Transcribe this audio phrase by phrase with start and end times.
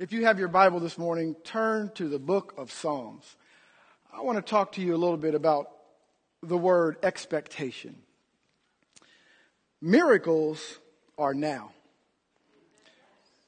[0.00, 3.36] If you have your Bible this morning, turn to the book of Psalms.
[4.10, 5.68] I want to talk to you a little bit about
[6.42, 7.96] the word expectation.
[9.82, 10.78] Miracles
[11.18, 11.72] are now.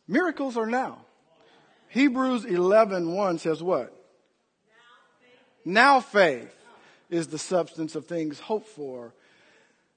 [0.07, 0.99] Miracles are now.
[1.89, 3.91] Hebrews 11:1 1 says what?
[5.65, 6.55] Now faith
[7.09, 9.15] is the substance of things hoped for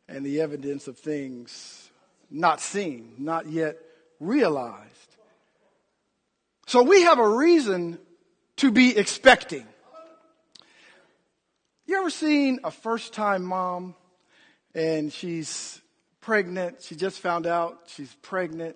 [0.08, 1.90] and the evidence of things
[2.32, 3.78] not seen, not yet
[4.22, 5.15] realized.
[6.76, 7.98] So we have a reason
[8.58, 9.66] to be expecting.
[11.86, 13.96] You ever seen a first time mom
[14.74, 15.80] and she's
[16.20, 16.82] pregnant?
[16.82, 18.76] She just found out she's pregnant,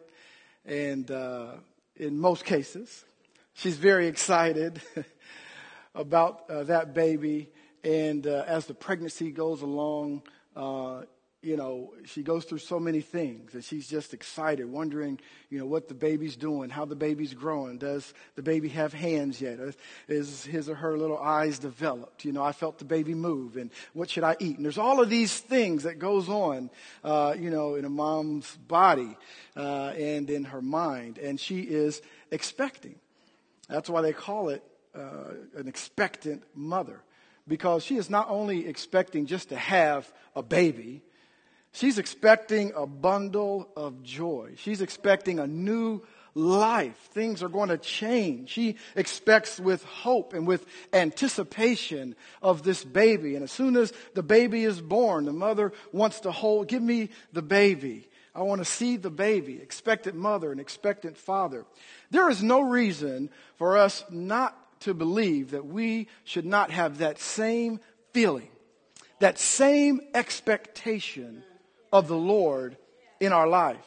[0.64, 1.56] and uh,
[1.98, 3.04] in most cases,
[3.52, 4.82] she's very excited
[5.94, 7.50] about uh, that baby.
[7.84, 10.22] And uh, as the pregnancy goes along,
[10.56, 11.02] uh,
[11.42, 15.66] you know, she goes through so many things and she's just excited, wondering, you know,
[15.66, 17.78] what the baby's doing, how the baby's growing.
[17.78, 19.58] Does the baby have hands yet?
[20.10, 22.26] Is his or her little eyes developed?
[22.26, 24.58] You know, I felt the baby move and what should I eat?
[24.58, 26.70] And there's all of these things that goes on,
[27.06, 29.16] uh, you know, in a mom's body
[29.56, 31.20] uh, and in her mind.
[31.20, 32.96] And she is expecting.
[33.70, 37.02] That's why they call it uh, an expectant mother
[37.48, 41.02] because she is not only expecting just to have a baby,
[41.72, 44.54] She's expecting a bundle of joy.
[44.58, 46.02] She's expecting a new
[46.34, 46.98] life.
[47.12, 48.50] Things are going to change.
[48.50, 53.36] She expects with hope and with anticipation of this baby.
[53.36, 57.10] And as soon as the baby is born, the mother wants to hold, give me
[57.34, 58.10] the baby.
[58.34, 61.66] I want to see the baby, expectant mother and expectant father.
[62.12, 67.20] There is no reason for us not to believe that we should not have that
[67.20, 67.80] same
[68.14, 68.50] feeling,
[69.20, 71.44] that same expectation
[71.92, 72.78] of the Lord
[73.20, 73.78] in our life.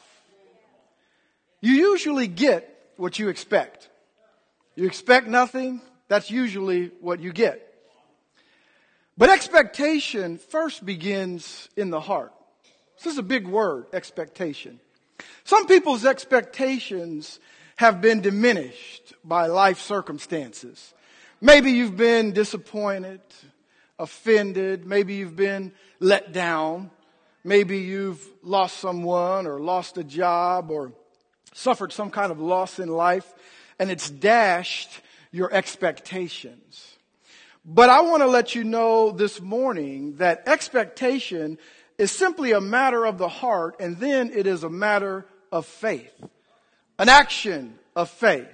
[1.61, 3.89] You usually get what you expect.
[4.75, 7.73] You expect nothing, that's usually what you get.
[9.17, 12.33] But expectation first begins in the heart.
[12.97, 14.79] This is a big word, expectation.
[15.43, 17.39] Some people's expectations
[17.75, 20.93] have been diminished by life circumstances.
[21.41, 23.21] Maybe you've been disappointed,
[23.99, 26.91] offended, maybe you've been let down.
[27.43, 30.93] Maybe you've lost someone or lost a job or
[31.53, 33.31] suffered some kind of loss in life
[33.79, 36.95] and it's dashed your expectations.
[37.65, 41.57] But I want to let you know this morning that expectation
[41.97, 46.13] is simply a matter of the heart and then it is a matter of faith.
[46.97, 48.47] An action of faith.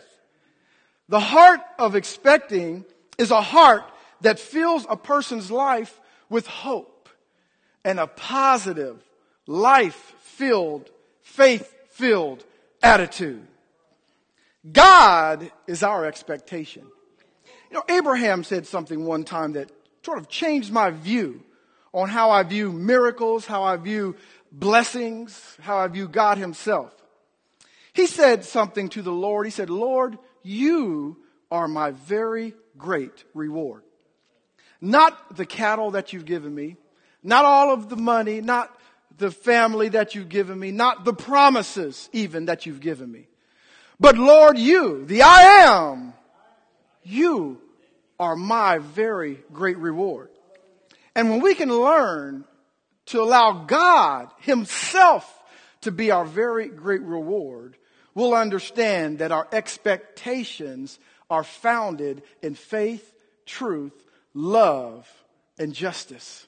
[1.09, 2.85] The heart of expecting
[3.17, 3.83] is a heart
[4.21, 6.98] that fills a person's life with hope
[7.89, 9.03] and a positive,
[9.47, 10.91] life filled,
[11.23, 12.45] faith filled
[12.83, 13.41] attitude.
[14.71, 16.83] God is our expectation.
[17.71, 19.71] You know, Abraham said something one time that
[20.05, 21.41] sort of changed my view
[21.91, 24.15] on how I view miracles, how I view
[24.51, 26.93] blessings, how I view God Himself.
[27.93, 29.47] He said something to the Lord.
[29.47, 31.17] He said, Lord, you
[31.49, 33.81] are my very great reward.
[34.79, 36.77] Not the cattle that you've given me,
[37.23, 38.73] not all of the money, not
[39.17, 43.27] the family that you've given me, not the promises even that you've given me.
[43.99, 46.13] But Lord, you, the I am,
[47.03, 47.61] you
[48.19, 50.29] are my very great reward.
[51.15, 52.45] And when we can learn
[53.07, 55.37] to allow God himself
[55.81, 57.75] to be our very great reward,
[58.15, 60.97] we'll understand that our expectations
[61.29, 63.13] are founded in faith,
[63.45, 63.93] truth,
[64.33, 65.07] love,
[65.57, 66.47] and justice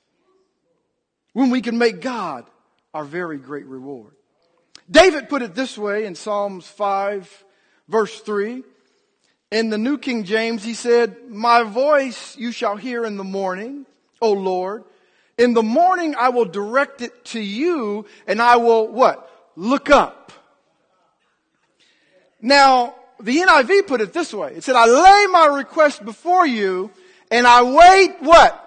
[1.33, 2.45] when we can make God
[2.93, 4.13] our very great reward.
[4.89, 7.45] David put it this way in Psalms 5
[7.87, 8.63] verse 3.
[9.51, 13.85] In the New King James, he said, My voice you shall hear in the morning,
[14.21, 14.85] O Lord.
[15.37, 19.29] In the morning I will direct it to you and I will what?
[19.55, 20.31] Look up.
[22.41, 24.53] Now, the NIV put it this way.
[24.55, 26.91] It said, I lay my request before you
[27.29, 28.57] and I wait what?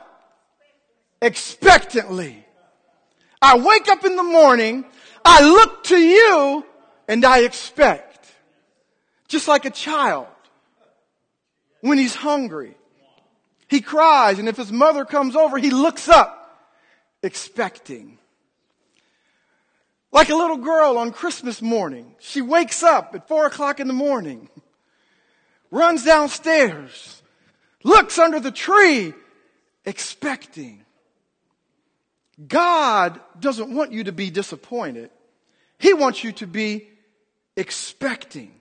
[1.22, 2.43] Expectantly.
[3.44, 4.86] I wake up in the morning,
[5.22, 6.64] I look to you,
[7.06, 8.26] and I expect.
[9.28, 10.28] Just like a child.
[11.82, 12.74] When he's hungry,
[13.68, 16.72] he cries, and if his mother comes over, he looks up,
[17.22, 18.18] expecting.
[20.10, 23.92] Like a little girl on Christmas morning, she wakes up at four o'clock in the
[23.92, 24.48] morning,
[25.70, 27.22] runs downstairs,
[27.82, 29.12] looks under the tree,
[29.84, 30.83] expecting.
[32.48, 35.10] God doesn't want you to be disappointed.
[35.78, 36.88] He wants you to be
[37.56, 38.52] expecting.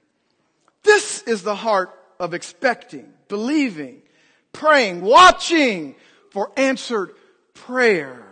[0.84, 4.02] This is the heart of expecting, believing,
[4.52, 5.96] praying, watching
[6.31, 7.12] for answered
[7.54, 8.24] prayer.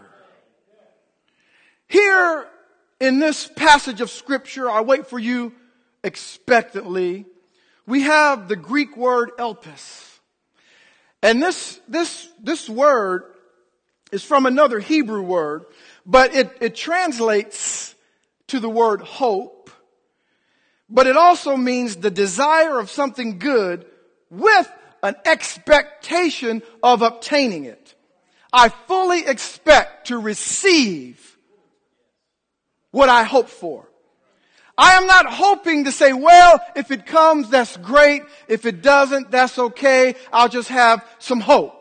[1.87, 2.47] Here
[2.99, 5.53] in this passage of scripture, I wait for you
[6.03, 7.25] expectantly.
[7.85, 10.19] We have the Greek word elpis.
[11.23, 13.30] And this, this, this word
[14.11, 15.65] is from another Hebrew word,
[16.05, 17.95] but it, it translates
[18.47, 19.69] to the word hope.
[20.89, 23.85] But it also means the desire of something good
[24.29, 24.71] with
[25.03, 27.95] an expectation of obtaining it.
[28.53, 31.37] I fully expect to receive
[32.91, 33.87] what I hope for.
[34.77, 38.23] I am not hoping to say, well, if it comes, that's great.
[38.47, 40.15] If it doesn't, that's okay.
[40.33, 41.80] I'll just have some hope.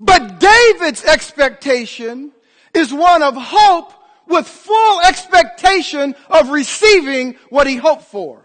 [0.00, 2.32] But David's expectation
[2.72, 3.92] is one of hope
[4.26, 8.42] with full expectation of receiving what he hoped for.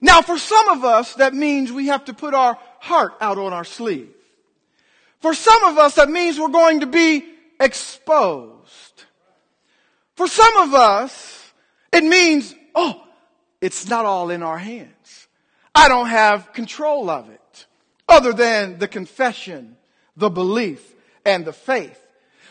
[0.00, 3.54] Now for some of us, that means we have to put our heart out on
[3.54, 4.12] our sleeve.
[5.20, 7.24] For some of us, that means we're going to be
[7.58, 9.04] exposed.
[10.14, 11.52] For some of us,
[11.92, 13.02] it means, oh,
[13.60, 15.26] it's not all in our hands.
[15.74, 17.37] I don't have control of it
[18.08, 19.76] other than the confession,
[20.16, 20.94] the belief,
[21.24, 22.00] and the faith.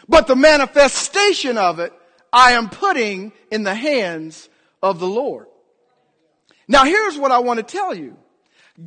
[0.08, 1.92] But the manifestation of it,
[2.32, 4.50] I am putting in the hands
[4.82, 5.48] of the Lord.
[6.68, 8.18] Now here's what I want to tell you.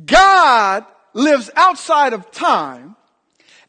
[0.05, 2.95] God lives outside of time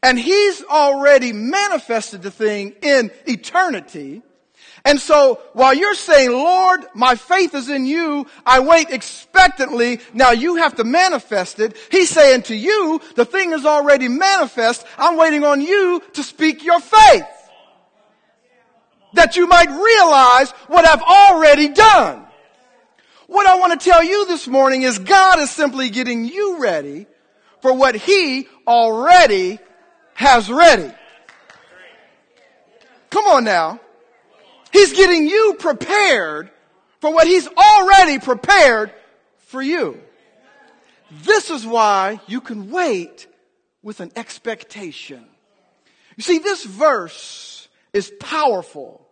[0.01, 4.21] and he's already manifested the thing in eternity
[4.85, 10.31] and so while you're saying, Lord, my faith is in you, I wait expectantly, now
[10.31, 11.77] you have to manifest it.
[11.89, 16.65] He's saying to you, the thing is already manifest, I'm waiting on you to speak
[16.65, 17.23] your faith.
[19.13, 22.25] That you might realize what I've already done.
[23.27, 27.05] What I want to tell you this morning is God is simply getting you ready
[27.61, 29.59] for what He already
[30.15, 30.91] has ready.
[33.09, 33.79] Come on now.
[34.73, 36.49] He's getting you prepared
[36.99, 38.91] for what He's already prepared
[39.37, 40.01] for you.
[41.21, 43.27] This is why you can wait
[43.83, 45.23] with an expectation.
[46.17, 49.07] You see, this verse is powerful.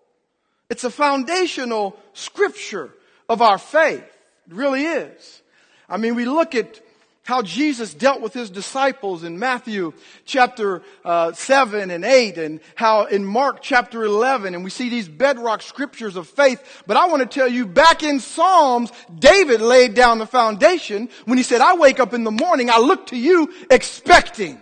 [0.69, 2.91] It's a foundational scripture
[3.29, 4.03] of our faith.
[4.47, 5.43] It really is.
[5.87, 6.81] I mean, we look at
[7.23, 9.93] how Jesus dealt with his disciples in Matthew
[10.25, 15.07] chapter uh, 7 and 8 and how in Mark chapter 11 and we see these
[15.07, 16.83] bedrock scriptures of faith.
[16.87, 21.37] But I want to tell you back in Psalms, David laid down the foundation when
[21.37, 24.59] he said, I wake up in the morning, I look to you expecting.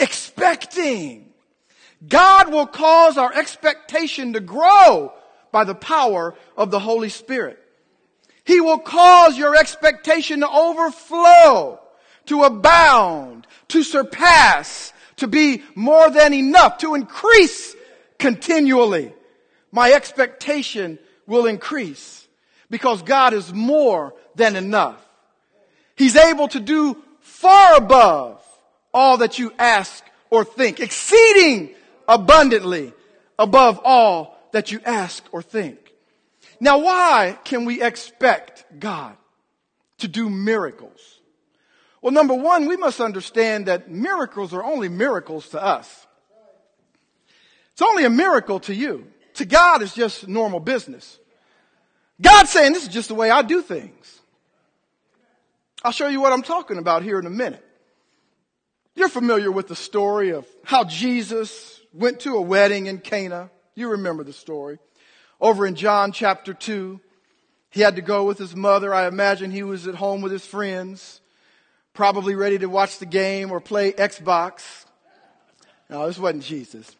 [0.00, 1.32] Expecting.
[2.06, 5.12] God will cause our expectation to grow
[5.52, 7.62] by the power of the Holy Spirit.
[8.46, 11.80] He will cause your expectation to overflow,
[12.26, 17.74] to abound, to surpass, to be more than enough, to increase
[18.18, 19.12] continually.
[19.72, 22.26] My expectation will increase
[22.70, 25.04] because God is more than enough.
[25.96, 28.40] He's able to do far above
[28.94, 31.74] all that you ask or think, exceeding
[32.06, 32.92] abundantly
[33.38, 35.85] above all that you ask or think.
[36.60, 39.16] Now, why can we expect God
[39.98, 41.20] to do miracles?
[42.00, 46.06] Well, number one, we must understand that miracles are only miracles to us.
[47.72, 49.06] It's only a miracle to you.
[49.34, 51.18] To God, it's just normal business.
[52.20, 54.20] God's saying this is just the way I do things.
[55.84, 57.62] I'll show you what I'm talking about here in a minute.
[58.94, 63.50] You're familiar with the story of how Jesus went to a wedding in Cana.
[63.74, 64.78] You remember the story.
[65.40, 67.00] Over in John chapter 2,
[67.70, 68.94] he had to go with his mother.
[68.94, 71.20] I imagine he was at home with his friends,
[71.92, 74.86] probably ready to watch the game or play Xbox.
[75.90, 76.96] No, this wasn't Jesus.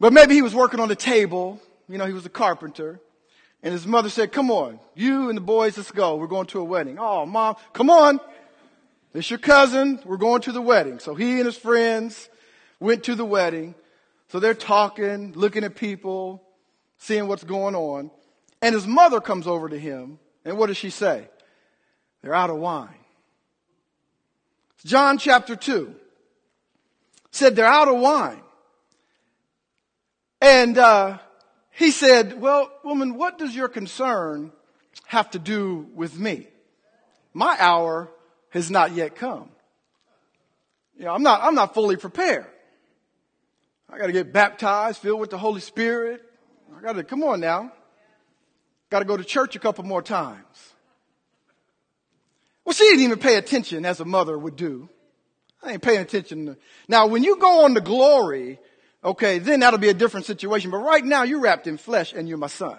[0.00, 1.60] But maybe he was working on the table.
[1.88, 2.98] You know, he was a carpenter.
[3.62, 6.16] And his mother said, come on, you and the boys, let's go.
[6.16, 6.98] We're going to a wedding.
[6.98, 8.20] Oh, mom, come on.
[9.14, 10.00] It's your cousin.
[10.04, 10.98] We're going to the wedding.
[10.98, 12.30] So he and his friends
[12.80, 13.74] went to the wedding.
[14.28, 16.42] So they're talking, looking at people
[17.02, 18.10] seeing what's going on.
[18.60, 21.26] And his mother comes over to him, and what does she say?
[22.22, 22.94] They're out of wine.
[24.84, 25.94] John chapter 2
[27.32, 28.40] said they're out of wine.
[30.40, 31.18] And uh,
[31.70, 34.52] he said, Well, woman, what does your concern
[35.06, 36.46] have to do with me?
[37.32, 38.10] My hour
[38.50, 39.50] has not yet come.
[40.96, 42.46] You know, I'm not, I'm not fully prepared.
[43.90, 46.22] I got to get baptized, filled with the Holy Spirit,
[46.76, 47.72] I got to, come on now.
[48.90, 50.74] Got to go to church a couple more times.
[52.64, 54.88] Well, she didn't even pay attention as a mother would do.
[55.62, 56.56] I ain't paying attention.
[56.88, 58.58] Now, when you go on to glory,
[59.04, 60.70] okay, then that'll be a different situation.
[60.70, 62.78] But right now, you're wrapped in flesh and you're my son.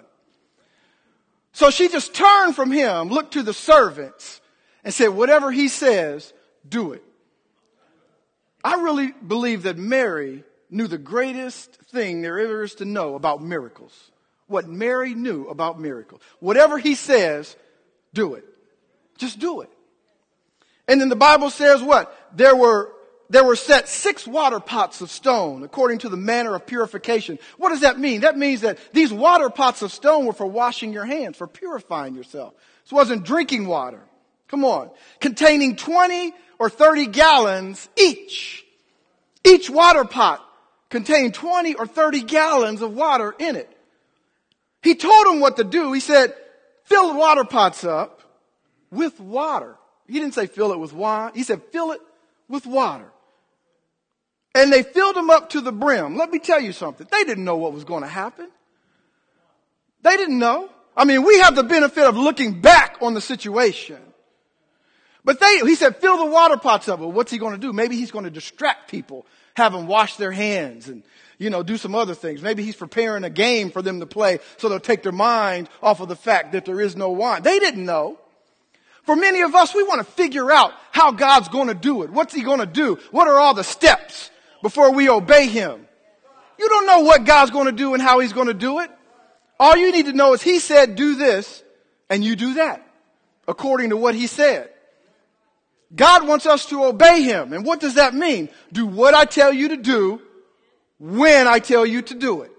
[1.51, 4.41] So she just turned from him, looked to the servants,
[4.83, 6.33] and said, whatever he says,
[6.67, 7.03] do it.
[8.63, 13.41] I really believe that Mary knew the greatest thing there ever is to know about
[13.41, 14.11] miracles.
[14.47, 16.21] What Mary knew about miracles.
[16.39, 17.55] Whatever he says,
[18.13, 18.45] do it.
[19.17, 19.69] Just do it.
[20.87, 22.13] And then the Bible says what?
[22.35, 22.91] There were,
[23.29, 27.39] there were set six water pots of stone according to the manner of purification.
[27.57, 28.21] What does that mean?
[28.21, 32.15] That means that these water pots of stone were for washing your hands, for purifying
[32.15, 32.53] yourself.
[32.83, 34.01] This wasn't drinking water.
[34.49, 34.89] Come on.
[35.19, 38.65] Containing 20 or 30 gallons each.
[39.45, 40.41] Each water pot
[40.93, 43.67] contained 20 or 30 gallons of water in it.
[44.83, 45.91] He told them what to do.
[45.91, 46.35] He said,
[46.83, 48.21] fill the water pots up
[48.91, 49.75] with water.
[50.07, 51.31] He didn't say fill it with wine.
[51.33, 52.01] He said fill it
[52.47, 53.11] with water.
[54.53, 56.15] And they filled them up to the brim.
[56.15, 57.07] Let me tell you something.
[57.09, 58.49] They didn't know what was going to happen.
[60.03, 60.69] They didn't know.
[60.95, 63.97] I mean, we have the benefit of looking back on the situation.
[65.25, 66.99] But they, he said, fill the water pots up.
[66.99, 67.73] Well, what's he going to do?
[67.73, 71.03] Maybe he's going to distract people, have them wash their hands and,
[71.37, 72.41] you know, do some other things.
[72.41, 75.99] Maybe he's preparing a game for them to play so they'll take their mind off
[75.99, 77.43] of the fact that there is no wine.
[77.43, 78.19] They didn't know.
[79.03, 82.09] For many of us, we want to figure out how God's going to do it.
[82.09, 82.97] What's he going to do?
[83.11, 84.31] What are all the steps
[84.61, 85.85] before we obey him?
[86.57, 88.89] You don't know what God's going to do and how he's going to do it.
[89.59, 91.63] All you need to know is he said do this
[92.09, 92.85] and you do that
[93.47, 94.69] according to what he said.
[95.95, 97.53] God wants us to obey Him.
[97.53, 98.49] And what does that mean?
[98.71, 100.21] Do what I tell you to do
[100.99, 102.51] when I tell you to do it.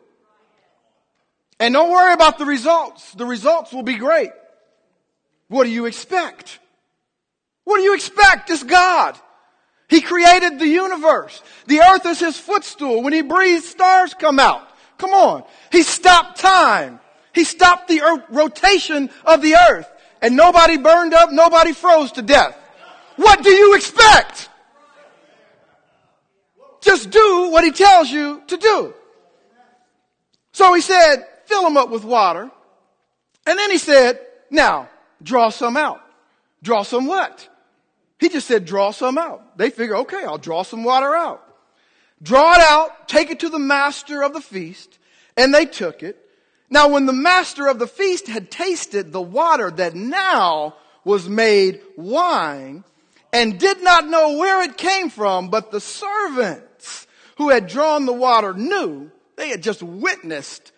[1.58, 3.12] And don't worry about the results.
[3.14, 4.30] The results will be great.
[5.48, 6.58] What do you expect?
[7.64, 8.50] What do you expect?
[8.50, 9.18] It's God.
[9.88, 11.42] He created the universe.
[11.66, 13.02] The earth is His footstool.
[13.02, 14.68] When He breathes, stars come out.
[14.98, 15.44] Come on.
[15.72, 17.00] He stopped time.
[17.32, 19.90] He stopped the earth, rotation of the earth.
[20.22, 22.58] And nobody burned up, nobody froze to death.
[23.16, 24.48] What do you expect?
[26.80, 28.94] Just do what he tells you to do.
[30.52, 32.50] So he said, fill them up with water.
[33.46, 34.88] And then he said, now,
[35.22, 36.00] draw some out.
[36.62, 37.48] Draw some what?
[38.18, 39.58] He just said, draw some out.
[39.58, 41.42] They figure, okay, I'll draw some water out.
[42.22, 44.98] Draw it out, take it to the master of the feast,
[45.36, 46.18] and they took it.
[46.70, 51.82] Now when the master of the feast had tasted the water that now was made
[51.96, 52.84] wine,
[53.34, 58.12] and did not know where it came from, but the servants who had drawn the
[58.12, 60.70] water knew they had just witnessed.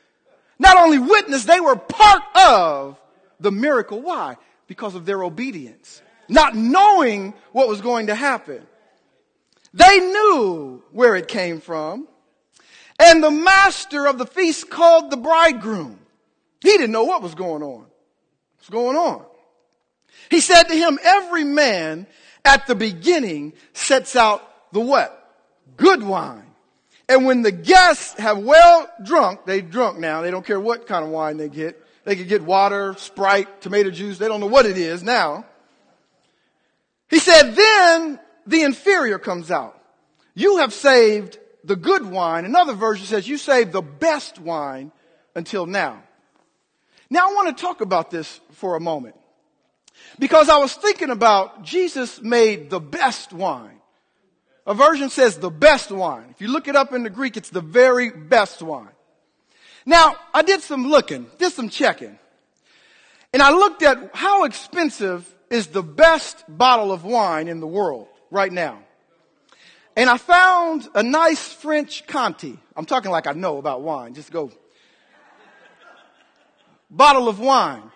[0.59, 2.99] Not only witnessed, they were part of
[3.39, 4.01] the miracle.
[4.01, 4.37] Why?
[4.67, 6.01] Because of their obedience.
[6.31, 8.67] Not knowing what was going to happen.
[9.75, 12.09] They knew where it came from.
[12.99, 15.99] And the master of the feast called the bridegroom.
[16.63, 17.85] He didn't know what was going on.
[18.57, 19.27] What's going on?
[20.31, 22.07] He said to him, every man
[22.47, 25.13] at the beginning sets out the what?
[25.77, 26.45] Good wine.
[27.09, 30.23] And when the guests have well drunk, they drunk now.
[30.23, 31.83] They don't care what kind of wine they get.
[32.05, 34.19] They could get water, Sprite, tomato juice.
[34.19, 35.45] They don't know what it is now.
[37.09, 39.81] He said, then the inferior comes out.
[40.35, 42.45] You have saved the good wine.
[42.45, 44.93] Another version says you saved the best wine
[45.35, 46.03] until now.
[47.11, 49.15] Now I want to talk about this for a moment.
[50.19, 53.81] Because I was thinking about Jesus made the best wine.
[54.67, 56.27] A version says the best wine.
[56.31, 58.89] If you look it up in the Greek, it's the very best wine.
[59.85, 62.19] Now, I did some looking, did some checking.
[63.33, 68.09] And I looked at how expensive is the best bottle of wine in the world
[68.31, 68.79] right now.
[69.97, 72.59] And I found a nice French Conti.
[72.75, 74.15] I'm talking like I know about wine.
[74.15, 74.51] Just go.
[76.91, 77.91] Bottle of wine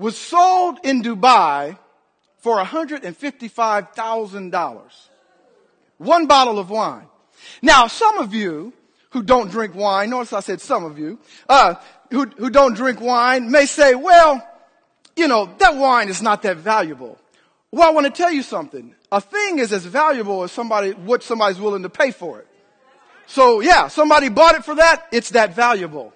[0.00, 1.76] was sold in Dubai
[2.38, 4.80] for $155,000.
[5.98, 7.06] One bottle of wine.
[7.60, 8.72] Now, some of you
[9.10, 11.74] who don't drink wine, notice I said some of you, uh,
[12.10, 14.42] who, who don't drink wine may say, well,
[15.16, 17.18] you know, that wine is not that valuable.
[17.70, 18.94] Well, I want to tell you something.
[19.12, 22.46] A thing is as valuable as somebody, what somebody's willing to pay for it.
[23.26, 26.14] So yeah, somebody bought it for that, it's that valuable.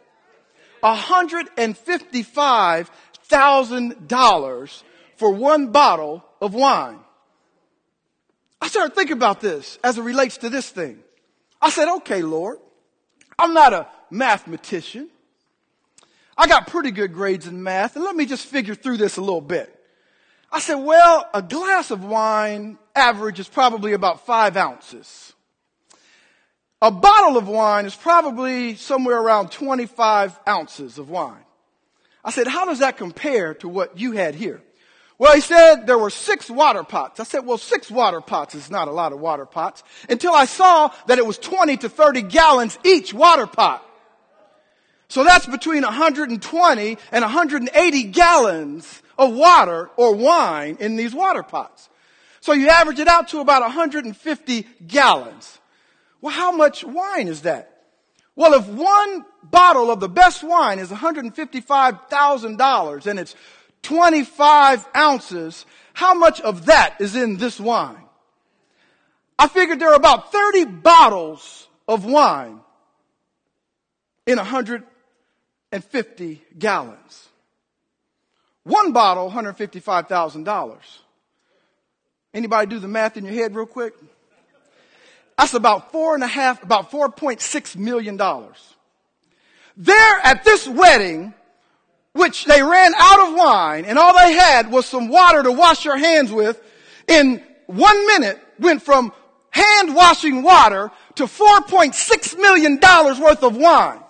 [0.81, 2.91] 155
[3.29, 4.83] $1,000
[5.17, 6.99] for one bottle of wine.
[8.61, 10.99] I started thinking about this as it relates to this thing.
[11.61, 12.59] I said, okay, Lord,
[13.39, 15.09] I'm not a mathematician.
[16.37, 19.21] I got pretty good grades in math, and let me just figure through this a
[19.21, 19.71] little bit.
[20.51, 25.33] I said, well, a glass of wine average is probably about five ounces.
[26.81, 31.44] A bottle of wine is probably somewhere around 25 ounces of wine.
[32.25, 34.63] I said, how does that compare to what you had here?
[35.19, 37.21] Well, he said there were six water pots.
[37.21, 40.47] I said, well, six water pots is not a lot of water pots until I
[40.47, 43.89] saw that it was 20 to 30 gallons each water pot.
[45.09, 51.89] So that's between 120 and 180 gallons of water or wine in these water pots.
[52.41, 55.59] So you average it out to about 150 gallons.
[56.21, 57.74] Well, how much wine is that?
[58.37, 63.35] Well, if one bottle of the best wine is $155,000 and it's
[63.83, 68.03] 25 ounces, how much of that is in this wine?
[69.39, 72.61] I figured there are about 30 bottles of wine
[74.27, 77.29] in 150 gallons.
[78.65, 80.79] One bottle, $155,000.
[82.33, 83.95] Anybody do the math in your head real quick?
[85.37, 88.17] That's about four and a half, about $4.6 million.
[89.77, 91.35] There at this wedding,
[92.13, 95.85] which they ran out of wine and all they had was some water to wash
[95.85, 96.63] your hands with,
[97.09, 99.13] in one minute went from
[99.51, 104.01] hand washing water to $4.6 million worth of wine.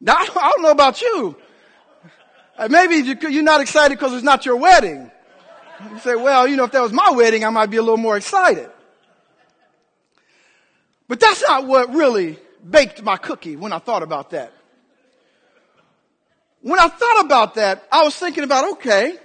[0.00, 1.36] Now, I don't know about you.
[2.58, 2.96] Uh, maybe
[3.28, 5.10] you're not excited because it's not your wedding.
[5.92, 7.96] You say, well, you know, if that was my wedding, I might be a little
[7.96, 8.70] more excited.
[11.08, 14.52] But that's not what really baked my cookie when I thought about that.
[16.62, 19.16] When I thought about that, I was thinking about, okay,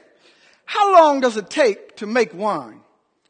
[0.65, 2.81] how long does it take to make wine?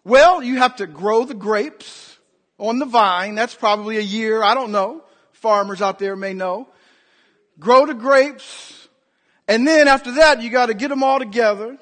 [0.03, 2.17] Well, you have to grow the grapes
[2.57, 3.35] on the vine.
[3.35, 4.43] That's probably a year.
[4.43, 5.03] I don't know.
[5.31, 6.67] Farmers out there may know.
[7.59, 8.87] Grow the grapes.
[9.47, 11.77] And then after that, you got to get them all together,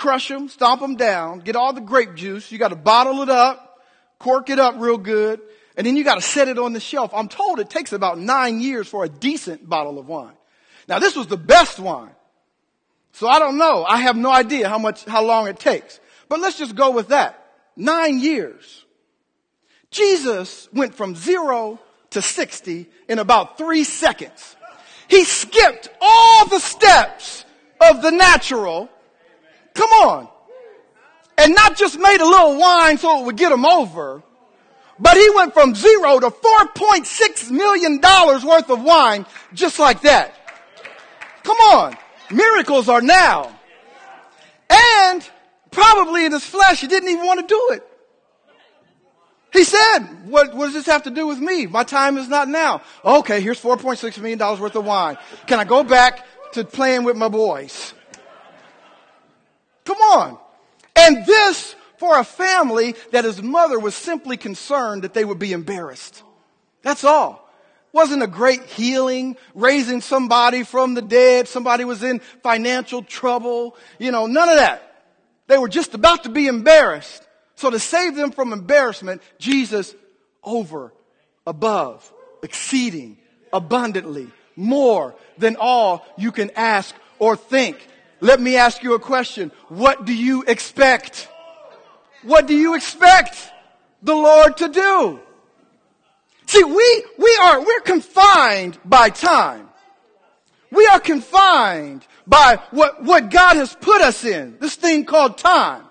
[0.00, 2.50] crush them, stomp them down, get all the grape juice.
[2.50, 3.80] You got to bottle it up,
[4.18, 5.40] cork it up real good,
[5.76, 7.12] and then you got to set it on the shelf.
[7.14, 10.34] I'm told it takes about nine years for a decent bottle of wine.
[10.88, 12.10] Now this was the best wine.
[13.12, 13.84] So I don't know.
[13.84, 16.00] I have no idea how much, how long it takes.
[16.28, 17.36] But let's just go with that.
[17.76, 18.84] Nine years.
[19.90, 21.78] Jesus went from zero
[22.10, 24.56] to 60 in about three seconds.
[25.08, 27.44] He skipped all the steps
[27.80, 28.88] of the natural.
[29.80, 30.28] Come on.
[31.38, 34.22] And not just made a little wine so it would get him over,
[34.98, 40.34] but he went from zero to $4.6 million worth of wine just like that.
[41.44, 41.96] Come on.
[42.30, 43.58] Miracles are now.
[44.68, 45.26] And
[45.70, 47.86] probably in his flesh, he didn't even want to do it.
[49.50, 51.64] He said, what, what, does this have to do with me?
[51.64, 52.82] My time is not now.
[53.02, 55.16] Okay, here's $4.6 million worth of wine.
[55.46, 57.94] Can I go back to playing with my boys?
[59.84, 60.38] Come on.
[60.96, 65.52] And this for a family that his mother was simply concerned that they would be
[65.52, 66.22] embarrassed.
[66.82, 67.50] That's all
[67.92, 71.48] wasn't a great healing, raising somebody from the dead.
[71.48, 73.76] Somebody was in financial trouble.
[73.98, 74.82] You know, none of that.
[75.46, 77.26] They were just about to be embarrassed.
[77.56, 79.94] So to save them from embarrassment, Jesus
[80.42, 80.92] over,
[81.46, 82.10] above,
[82.42, 83.18] exceeding,
[83.52, 87.86] abundantly, more than all you can ask or think.
[88.20, 89.50] Let me ask you a question.
[89.68, 91.28] What do you expect?
[92.22, 93.50] What do you expect
[94.02, 95.20] the Lord to do?
[96.46, 99.68] See, we, we are, we're confined by time.
[100.70, 105.84] We are confined by what, what God has put us in, this thing called time.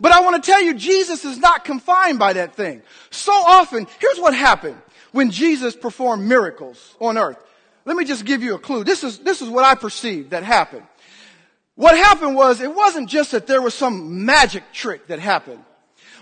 [0.00, 2.82] But I want to tell you, Jesus is not confined by that thing.
[3.10, 4.76] So often, here's what happened
[5.12, 7.38] when Jesus performed miracles on earth.
[7.84, 8.84] Let me just give you a clue.
[8.84, 10.84] This is, this is what I perceive that happened.
[11.74, 15.64] What happened was, it wasn't just that there was some magic trick that happened.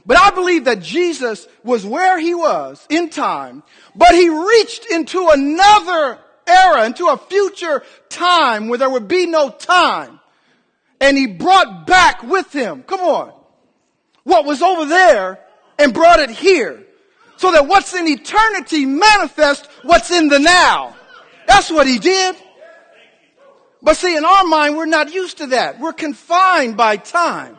[0.07, 3.63] But I believe that Jesus was where he was in time,
[3.95, 9.51] but he reached into another era, into a future time where there would be no
[9.51, 10.21] time.
[11.01, 13.33] And he brought back with him, come on,
[14.25, 15.39] what was over there
[15.79, 16.83] and brought it here.
[17.37, 20.95] So that what's in eternity manifests what's in the now.
[21.47, 22.37] That's what he did.
[23.83, 25.81] But see, in our mind, we're not used to that.
[25.81, 27.57] We're confined by time.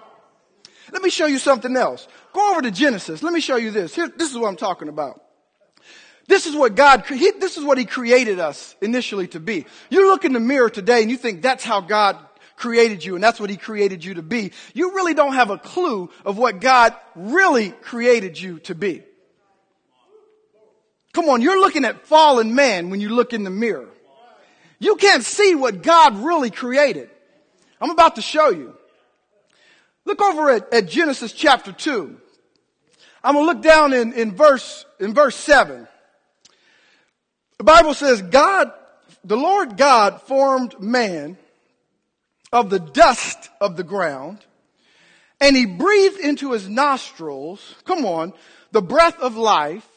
[0.92, 2.08] Let me show you something else.
[2.34, 3.24] Go over to Genesis.
[3.24, 3.96] Let me show you this.
[3.96, 5.22] Here, this is what I'm talking about.
[6.28, 9.66] This is what God, he, this is what He created us initially to be.
[9.90, 12.18] You look in the mirror today and you think that's how God
[12.56, 14.52] created you and that's what He created you to be.
[14.74, 19.04] You really don't have a clue of what God really created you to be.
[21.14, 23.90] Come on, you're looking at fallen man when you look in the mirror.
[24.82, 27.12] You can't see what God really created.
[27.80, 28.76] I'm about to show you.
[30.06, 32.17] Look over at, at Genesis chapter 2.
[33.24, 35.88] I'm going to look down in, in verse, in verse 7.
[37.60, 38.72] The Bible says, God,
[39.24, 41.38] the Lord God formed man
[42.52, 44.39] of the dust of the ground
[45.39, 48.34] and he breathed into his nostrils, come on,
[48.72, 49.88] the breath of life.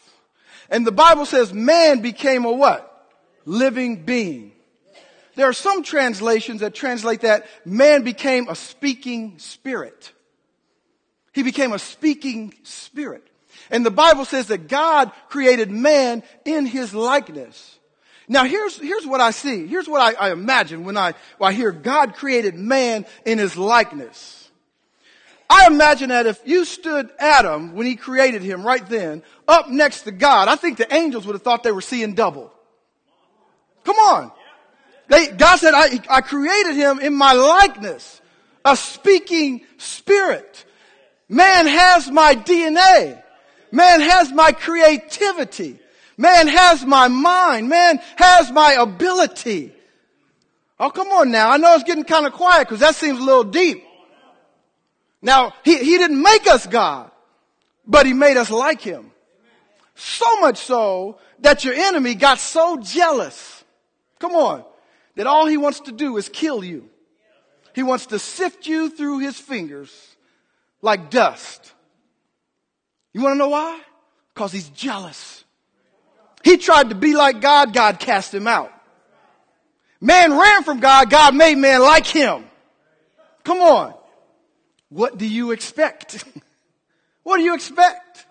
[0.68, 2.90] And the Bible says man became a what?
[3.46, 4.52] Living being.
[5.36, 10.12] There are some translations that translate that man became a speaking spirit.
[11.32, 13.26] He became a speaking spirit.
[13.70, 17.78] And the Bible says that God created man in his likeness.
[18.28, 19.66] Now here's, here's what I see.
[19.66, 23.56] Here's what I, I imagine when I, when I hear God created man in his
[23.56, 24.48] likeness.
[25.50, 30.02] I imagine that if you stood Adam when he created him right then up next
[30.02, 32.52] to God, I think the angels would have thought they were seeing double.
[33.84, 34.32] Come on.
[35.08, 38.20] They, God said, I, I created him in my likeness,
[38.64, 40.64] a speaking spirit.
[41.28, 43.22] Man has my DNA.
[43.70, 45.78] Man has my creativity.
[46.16, 47.68] Man has my mind.
[47.68, 49.72] Man has my ability.
[50.78, 51.50] Oh, come on now.
[51.50, 53.84] I know it's getting kind of quiet because that seems a little deep.
[55.22, 57.10] Now, he, he didn't make us God,
[57.86, 59.10] but he made us like him.
[59.94, 63.64] So much so that your enemy got so jealous.
[64.18, 64.64] Come on.
[65.16, 66.88] That all he wants to do is kill you.
[67.74, 70.16] He wants to sift you through his fingers
[70.82, 71.72] like dust.
[73.12, 73.80] You want to know why?
[74.32, 75.44] Because he's jealous.
[76.42, 78.72] He tried to be like God, God cast him out.
[80.00, 82.44] Man ran from God, God made man like him.
[83.44, 83.94] Come on.
[84.90, 86.24] What do you expect?
[87.22, 88.26] what do you expect?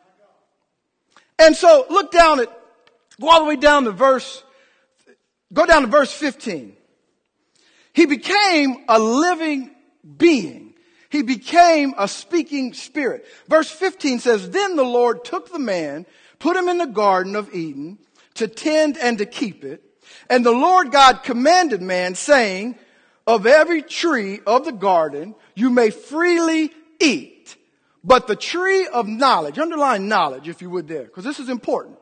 [1.40, 2.48] And so look down at,
[3.20, 4.44] go all the way down to verse,
[5.54, 6.76] go down to verse 15.
[7.94, 9.72] He became a living
[10.18, 10.74] being.
[11.10, 13.26] He became a speaking spirit.
[13.48, 16.08] Verse 15 says, Then the Lord took the man,
[16.40, 18.00] put him in the garden of Eden
[18.36, 19.84] to tend and to keep it.
[20.30, 22.78] And the Lord God commanded man saying,
[23.26, 27.56] of every tree of the garden you may freely eat,
[28.04, 31.98] but the tree of knowledge, underline knowledge if you would there, because this is important.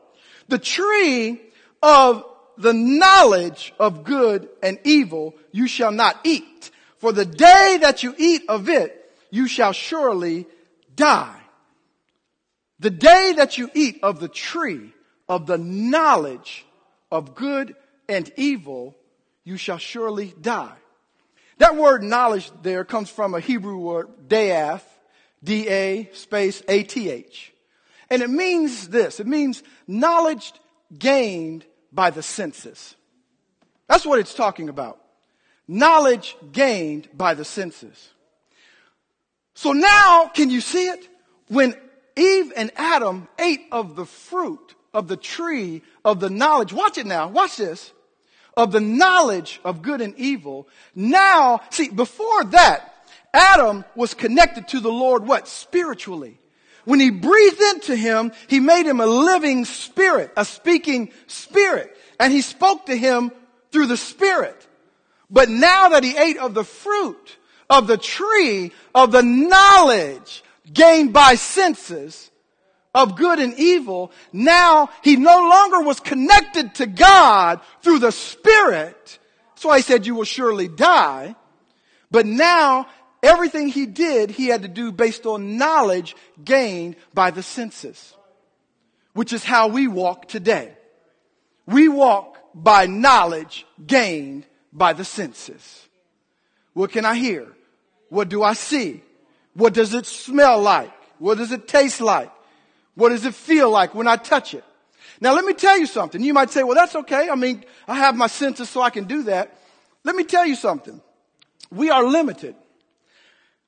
[0.48, 1.40] The tree
[1.82, 2.24] of
[2.58, 6.70] the knowledge of good and evil you shall not eat.
[6.98, 10.46] For the day that you eat of it, you shall surely
[10.94, 11.40] die.
[12.78, 14.92] The day that you eat of the tree
[15.28, 16.66] of the knowledge
[17.10, 17.74] of good
[18.08, 18.96] and evil,
[19.44, 20.76] you shall surely die.
[21.58, 24.82] That word knowledge there comes from a Hebrew word, daath,
[25.44, 27.52] D-A space A-T-H.
[28.10, 29.20] And it means this.
[29.20, 30.52] It means knowledge
[30.96, 32.94] gained by the senses.
[33.88, 35.00] That's what it's talking about.
[35.68, 38.10] Knowledge gained by the senses.
[39.54, 41.08] So now, can you see it?
[41.48, 41.74] When
[42.16, 47.06] Eve and Adam ate of the fruit of the tree of the knowledge, watch it
[47.06, 47.92] now, watch this
[48.56, 50.68] of the knowledge of good and evil.
[50.94, 55.48] Now, see, before that, Adam was connected to the Lord, what?
[55.48, 56.38] Spiritually.
[56.84, 61.96] When he breathed into him, he made him a living spirit, a speaking spirit.
[62.18, 63.30] And he spoke to him
[63.70, 64.66] through the spirit.
[65.30, 67.36] But now that he ate of the fruit
[67.70, 72.30] of the tree of the knowledge gained by senses,
[72.94, 79.18] of good and evil, now he no longer was connected to God through the Spirit.
[79.62, 81.36] Why he said you will surely die.
[82.10, 82.88] But now
[83.22, 88.14] everything he did, he had to do based on knowledge gained by the senses,
[89.12, 90.72] which is how we walk today.
[91.66, 95.88] We walk by knowledge gained by the senses.
[96.74, 97.46] What can I hear?
[98.08, 99.02] What do I see?
[99.54, 100.92] What does it smell like?
[101.18, 102.32] What does it taste like?
[102.94, 104.64] What does it feel like when I touch it?
[105.20, 106.22] Now let me tell you something.
[106.22, 107.28] You might say, well, that's okay.
[107.30, 109.56] I mean, I have my senses so I can do that.
[110.04, 111.00] Let me tell you something.
[111.70, 112.56] We are limited.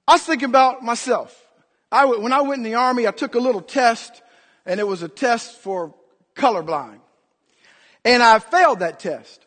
[0.07, 1.41] I was thinking about myself.
[1.91, 4.23] I, when I went in the army, I took a little test
[4.67, 5.95] and it was a test for
[6.35, 7.01] colorblind.
[8.05, 9.45] And I failed that test.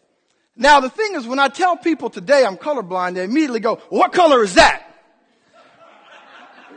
[0.55, 4.13] Now the thing is, when I tell people today I'm colorblind, they immediately go, what
[4.13, 4.83] color is that?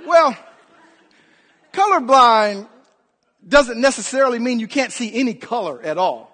[0.06, 0.36] well,
[1.72, 2.68] colorblind
[3.46, 6.30] doesn't necessarily mean you can't see any color at all.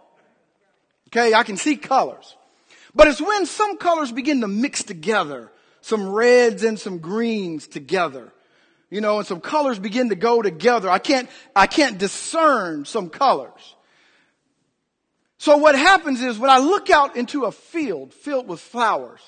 [1.09, 2.35] Okay, I can see colors.
[2.95, 5.53] But it's when some colors begin to mix together,
[5.87, 8.33] some reds and some greens together.
[8.91, 10.91] You know, and some colors begin to go together.
[10.91, 13.77] I can't, I can't discern some colors.
[15.39, 19.21] So what happens is when I look out into a field filled with flowers,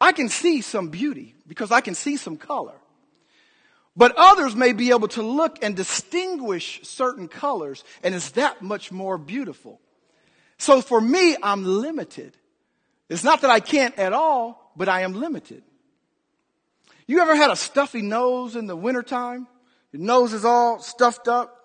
[0.00, 2.76] I can see some beauty because I can see some color.
[3.94, 8.90] But others may be able to look and distinguish certain colors, and it's that much
[8.90, 9.78] more beautiful.
[10.56, 12.34] So for me, I'm limited.
[13.10, 15.64] It's not that I can't at all, but I am limited.
[17.08, 19.48] You ever had a stuffy nose in the wintertime?
[19.92, 21.56] Your nose is all stuffed up,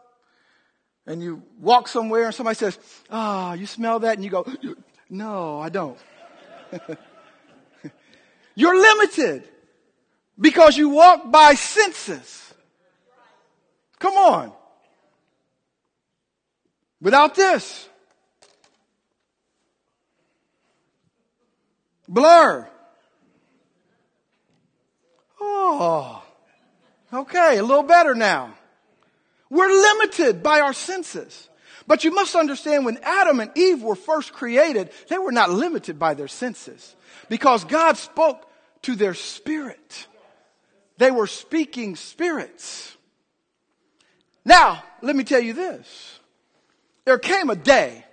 [1.05, 2.79] and you walk somewhere and somebody says,
[3.11, 4.15] Ah, oh, you smell that?
[4.15, 4.47] And you go,
[5.09, 5.99] No, I don't.
[8.55, 9.43] You're limited
[10.39, 12.53] because you walk by senses.
[13.99, 14.53] Come on.
[17.01, 17.89] Without this,
[22.07, 22.69] blur.
[25.45, 26.23] Oh,
[27.13, 28.53] okay, a little better now.
[29.49, 31.49] We're limited by our senses.
[31.85, 35.99] But you must understand when Adam and Eve were first created, they were not limited
[35.99, 36.95] by their senses
[37.27, 38.49] because God spoke
[38.83, 40.07] to their spirit.
[40.97, 42.95] They were speaking spirits.
[44.45, 46.19] Now, let me tell you this.
[47.05, 48.05] There came a day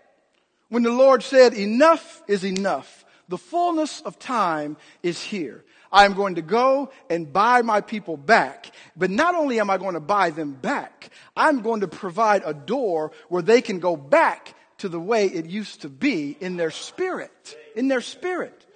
[0.68, 3.04] when the Lord said, enough is enough.
[3.28, 5.64] The fullness of time is here.
[5.92, 8.72] I am going to go and buy my people back.
[8.96, 12.55] But not only am I going to buy them back, I'm going to provide a
[12.55, 16.70] door where they can go back to the way it used to be in their
[16.70, 17.57] spirit.
[17.74, 18.66] In their spirit.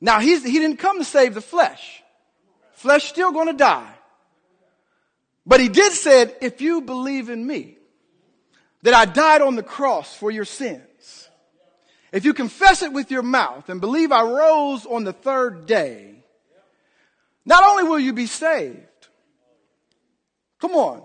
[0.00, 2.02] Now, he didn't come to save the flesh.
[2.72, 3.94] Flesh still going to die.
[5.46, 7.78] But he did said, if you believe in me,
[8.82, 11.28] that I died on the cross for your sins,
[12.14, 16.14] if you confess it with your mouth and believe I rose on the third day,
[17.44, 19.08] not only will you be saved,
[20.60, 21.02] come on,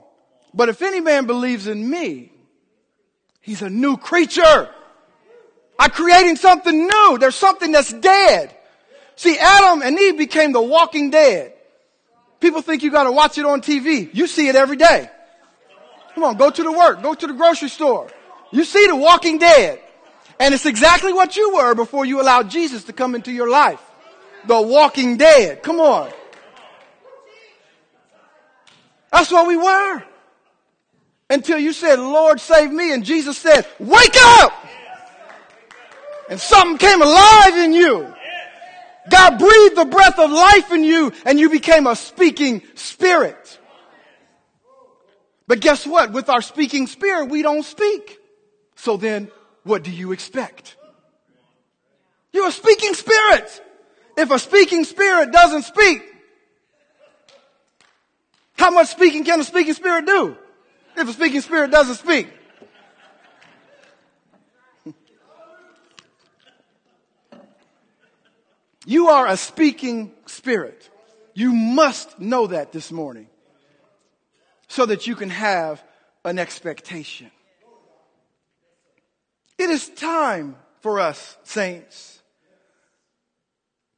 [0.54, 2.32] but if any man believes in me,
[3.42, 4.70] he's a new creature.
[5.80, 7.18] I'm creating something new.
[7.20, 8.56] There's something that's dead.
[9.16, 11.54] See, Adam and Eve became the walking dead.
[12.40, 14.14] People think you gotta watch it on TV.
[14.14, 15.10] You see it every day.
[16.14, 18.12] Come on, go to the work, go to the grocery store.
[18.52, 19.82] You see the walking dead.
[20.40, 23.82] And it's exactly what you were before you allowed Jesus to come into your life.
[24.48, 25.62] The walking dead.
[25.62, 26.10] Come on.
[29.12, 30.04] That's what we were.
[31.30, 32.94] Until you said, Lord, save me.
[32.94, 34.54] And Jesus said, wake up!
[36.30, 38.14] And something came alive in you.
[39.10, 43.60] God breathed the breath of life in you and you became a speaking spirit.
[45.48, 46.12] But guess what?
[46.12, 48.20] With our speaking spirit, we don't speak.
[48.76, 49.32] So then,
[49.64, 50.76] what do you expect?
[52.32, 53.66] You're a speaking spirit.
[54.18, 56.04] If a speaking spirit doesn't speak,
[58.54, 60.36] how much speaking can a speaking spirit do?
[60.98, 62.28] If a speaking spirit doesn't speak.
[68.86, 70.90] You are a speaking spirit.
[71.36, 73.28] You must know that this morning
[74.68, 75.84] so that you can have
[76.26, 77.30] an expectation.
[79.60, 82.22] It is time for us, saints,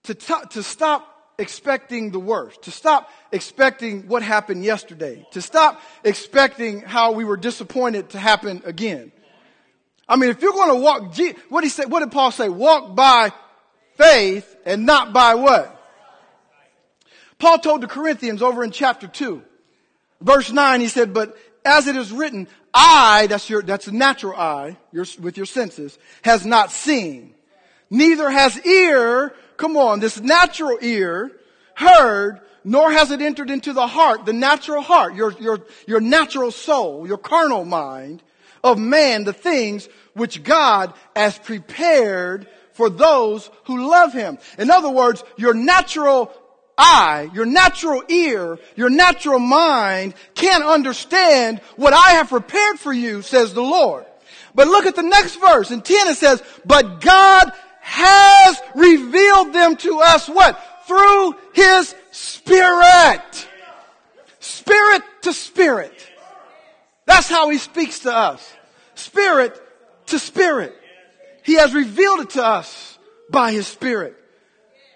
[0.05, 5.79] to, t- to stop expecting the worst, to stop expecting what happened yesterday, to stop
[6.03, 9.11] expecting how we were disappointed to happen again.
[10.09, 11.15] I mean, if you're going to walk,
[11.49, 12.49] what, he what did Paul say?
[12.49, 13.31] Walk by
[13.97, 15.77] faith and not by what?
[17.37, 19.43] Paul told the Corinthians over in chapter 2,
[20.21, 24.35] verse 9, he said, but as it is written, eye, that's your, that's a natural
[24.35, 27.33] eye, your, with your senses, has not seen.
[27.89, 31.31] Neither has ear, come on, this natural ear,
[31.75, 36.51] heard, nor has it entered into the heart, the natural heart, your, your, your natural
[36.51, 38.21] soul, your carnal mind
[38.63, 44.37] of man, the things which God has prepared for those who love him.
[44.57, 46.31] In other words, your natural
[46.81, 53.21] eye, your natural ear, your natural mind can't understand what I have prepared for you,
[53.21, 54.05] says the Lord.
[54.55, 55.71] But look at the next verse.
[55.71, 60.59] In 10 it says, but God has revealed them to us what?
[60.87, 63.47] Through His Spirit.
[64.39, 65.93] Spirit to spirit.
[67.05, 68.53] That's how He speaks to us.
[68.95, 69.59] Spirit
[70.07, 70.75] to spirit.
[71.43, 72.97] He has revealed it to us
[73.29, 74.20] by His Spirit.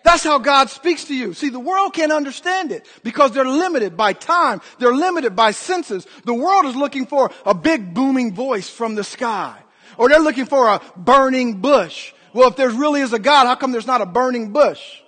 [0.06, 1.34] That's how God speaks to you.
[1.34, 4.62] See, the world can't understand it because they're limited by time.
[4.78, 6.06] They're limited by senses.
[6.26, 9.58] The world is looking for a big booming voice from the sky.
[9.98, 12.13] Or they're looking for a burning bush.
[12.34, 15.02] Well, if there really is a God, how come there's not a burning bush?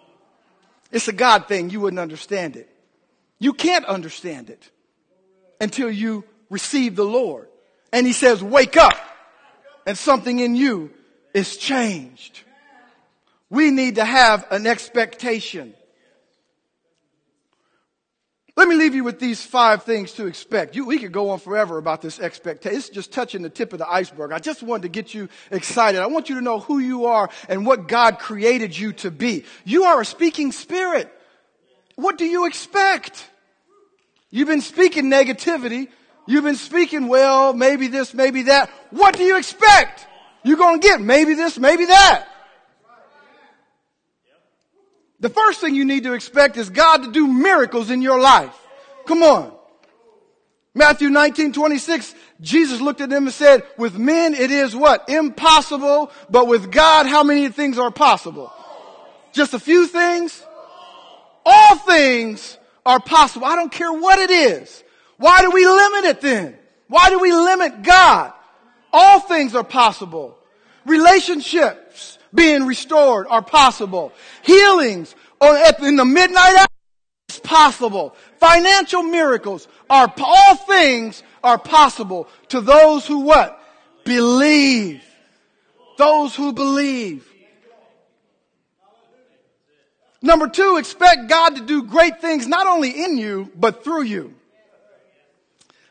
[0.92, 1.70] It's a God thing.
[1.70, 2.68] You wouldn't understand it.
[3.38, 4.68] You can't understand it
[5.62, 7.50] until you receive the Lord.
[7.94, 8.98] And He says, wake up.
[9.86, 10.90] And something in you
[11.36, 12.42] is changed.
[13.50, 15.74] We need to have an expectation.
[18.58, 20.76] Let me leave you with these five things to expect.
[20.76, 22.76] You, we could go on forever about this expectation.
[22.76, 24.32] It's just touching the tip of the iceberg.
[24.32, 26.02] I just wanted to get you excited.
[26.02, 29.46] I want you to know who you are and what God created you to be.
[29.64, 31.14] You are a speaking spirit.
[31.96, 33.30] What do you expect?
[34.32, 35.90] You've been speaking negativity.
[36.26, 38.72] You've been speaking, well, maybe this, maybe that.
[38.90, 40.08] What do you expect?
[40.44, 42.28] You're going to get maybe this, maybe that.
[45.20, 48.56] The first thing you need to expect is God to do miracles in your life.
[49.06, 49.54] Come on.
[50.76, 55.10] Matthew 19, 26, Jesus looked at them and said, with men it is what?
[55.10, 58.54] Impossible, but with God how many things are possible?
[59.32, 60.44] Just a few things?
[61.44, 63.48] All things are possible.
[63.48, 64.84] I don't care what it is.
[65.18, 66.58] Why do we limit it then?
[66.88, 68.34] Why do we limit God?
[68.94, 70.38] All things are possible.
[70.86, 74.14] Relationships, being restored are possible.
[74.44, 76.68] Healings in the midnight hour
[77.30, 78.16] is possible.
[78.40, 83.60] Financial miracles are, all things are possible to those who what?
[84.04, 85.04] Believe.
[85.98, 87.28] Those who believe.
[90.22, 94.34] Number two, expect God to do great things not only in you, but through you.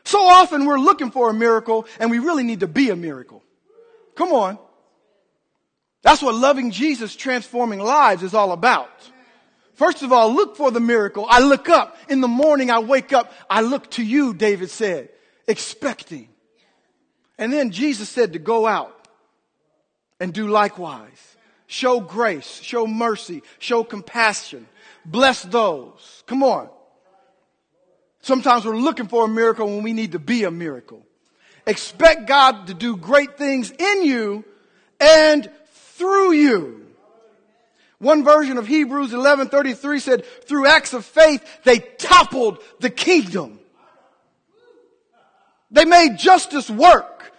[0.03, 3.43] So often we're looking for a miracle and we really need to be a miracle.
[4.15, 4.57] Come on.
[6.03, 8.89] That's what loving Jesus transforming lives is all about.
[9.73, 11.25] First of all, look for the miracle.
[11.29, 11.97] I look up.
[12.09, 13.31] In the morning, I wake up.
[13.49, 15.09] I look to you, David said,
[15.47, 16.29] expecting.
[17.37, 19.07] And then Jesus said to go out
[20.19, 21.35] and do likewise.
[21.67, 24.67] Show grace, show mercy, show compassion.
[25.05, 26.23] Bless those.
[26.25, 26.69] Come on.
[28.21, 31.05] Sometimes we're looking for a miracle when we need to be a miracle.
[31.65, 34.45] Expect God to do great things in you
[34.99, 35.49] and
[35.97, 36.85] through you.
[37.99, 43.59] One version of Hebrews 11:33 said, through acts of faith, they toppled the kingdom.
[45.71, 47.31] They made justice work.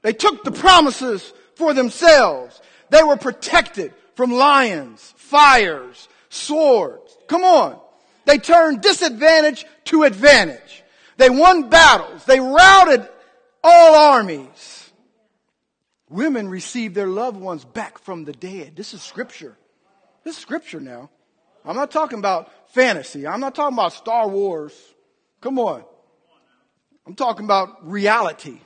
[0.00, 2.60] They took the promises for themselves.
[2.90, 7.16] They were protected from lions, fires, swords.
[7.28, 7.78] Come on.
[8.24, 10.82] They turned disadvantage to advantage.
[11.18, 12.24] They won battles.
[12.24, 13.06] They routed
[13.62, 14.81] all armies.
[16.12, 18.76] Women receive their loved ones back from the dead.
[18.76, 19.56] This is scripture.
[20.24, 21.10] This is scripture now.
[21.64, 23.26] I'm not talking about fantasy.
[23.26, 24.74] I'm not talking about Star Wars.
[25.40, 25.84] Come on.
[27.06, 28.60] I'm talking about reality.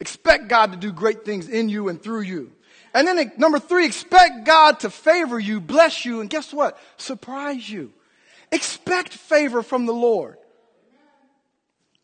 [0.00, 2.52] Expect God to do great things in you and through you.
[2.92, 6.78] And then number three, expect God to favor you, bless you, and guess what?
[6.96, 7.92] Surprise you.
[8.50, 10.38] Expect favor from the Lord.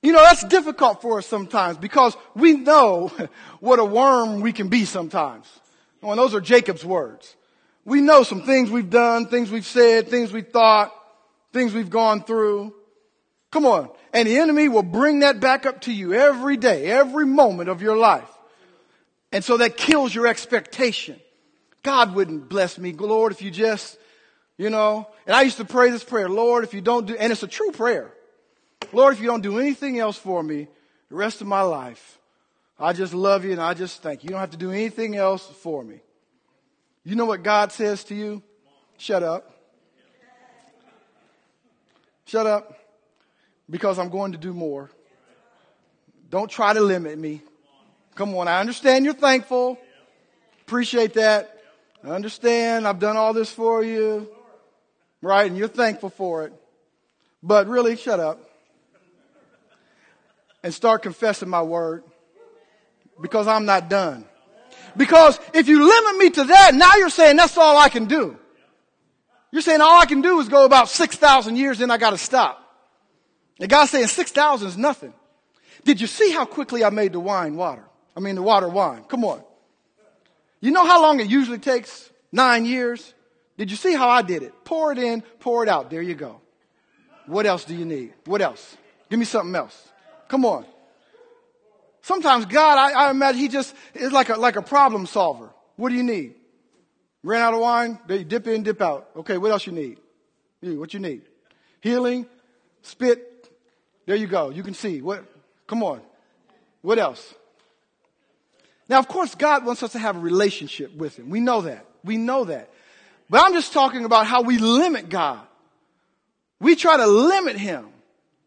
[0.03, 3.11] You know, that's difficult for us sometimes because we know
[3.61, 5.47] what a worm we can be sometimes.
[6.03, 7.37] And those are Jacob's words.
[7.85, 10.93] We know some things we've done, things we've said, things we've thought,
[11.53, 12.75] things we've gone through.
[13.53, 13.91] Come on.
[14.13, 17.81] And the enemy will bring that back up to you every day, every moment of
[17.81, 18.29] your life.
[19.31, 21.19] And so that kills your expectation.
[21.83, 23.99] God wouldn't bless me, Lord, if you just,
[24.59, 25.09] you know.
[25.27, 27.49] And I used to pray this prayer, Lord, if you don't do, and it's a
[27.49, 28.13] true prayer.
[28.93, 30.69] Lord, if you don't do anything else for me
[31.09, 32.19] the rest of my life,
[32.79, 34.29] I just love you and I just thank you.
[34.29, 36.01] You don't have to do anything else for me.
[37.05, 38.43] You know what God says to you?
[38.97, 39.49] Shut up.
[42.25, 42.79] Shut up
[43.69, 44.91] because I'm going to do more.
[46.31, 47.43] Don't try to limit me.
[48.15, 49.79] Come on, I understand you're thankful.
[50.63, 51.63] Appreciate that.
[52.05, 54.29] I understand I've done all this for you.
[55.21, 55.47] Right?
[55.47, 56.53] And you're thankful for it.
[57.43, 58.52] But really, shut up
[60.63, 62.05] and start confessing my word
[63.21, 64.25] because I'm not done.
[64.97, 68.39] Because if you limit me to that, now you're saying that's all I can do.
[69.51, 72.19] You're saying all I can do is go about 6,000 years, then I got to
[72.19, 72.59] stop.
[73.61, 75.13] And God's saying 6,000 is nothing.
[75.85, 77.85] Did you see how quickly I made the wine water?
[78.17, 79.05] I mean, the water wine.
[79.05, 79.43] Come on.
[80.61, 82.11] You know how long it usually takes?
[82.31, 83.15] Nine years.
[83.59, 84.53] Did you see how I did it?
[84.65, 85.91] Pour it in, pour it out.
[85.91, 86.41] There you go.
[87.27, 88.15] What else do you need?
[88.25, 88.77] What else?
[89.11, 89.92] Give me something else.
[90.33, 90.65] Come on.
[92.01, 95.51] Sometimes God, I, I imagine he just is like a, like a problem solver.
[95.77, 96.37] What do you need?
[97.23, 97.99] Ran out of wine?
[98.07, 99.11] They dip in, dip out.
[99.15, 100.01] Okay, what else you need?
[100.63, 101.21] You, what you need?
[101.83, 102.25] Healing,
[102.81, 103.51] spit.
[104.07, 104.49] There you go.
[104.49, 105.03] You can see.
[105.03, 105.23] What?
[105.67, 106.01] Come on.
[106.81, 107.35] What else?
[108.89, 111.29] Now, of course, God wants us to have a relationship with Him.
[111.29, 111.85] We know that.
[112.05, 112.71] We know that.
[113.29, 115.41] But I'm just talking about how we limit God.
[116.59, 117.87] We try to limit Him.